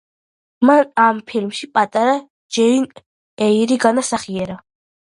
[0.69, 2.17] მან ამ ფილმში პატარა
[2.59, 2.89] ჯეინ
[3.51, 4.61] ეირი განასახიერა.